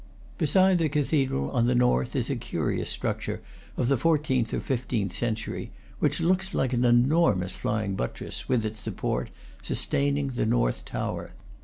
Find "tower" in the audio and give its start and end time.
10.85-11.33